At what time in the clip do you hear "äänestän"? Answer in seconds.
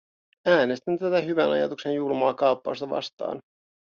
0.45-0.99